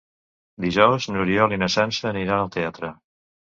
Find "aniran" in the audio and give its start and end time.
2.15-2.37